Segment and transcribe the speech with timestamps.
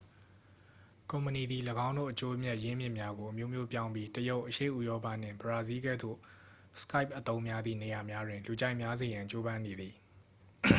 [1.11, 6.17] ကုမ္ပဏီသည် ၎င်းတို့ အကျိုးအမြတ် ရင်းမြစ်များကို အမျိုးမျိုးပြောင်းပြီး တရုတ် အရှေ့ဥရောပနှင့် ဘရာဇီးလ်ကဲ့သို့
[6.81, 9.93] skype အသုံးများသည့် နေရာများတွင် လူကြိုက်များစေရန် ကြိုးပမ်းနေသည်